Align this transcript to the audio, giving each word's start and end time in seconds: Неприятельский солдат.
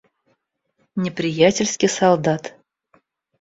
Неприятельский 1.03 1.87
солдат. 1.97 2.43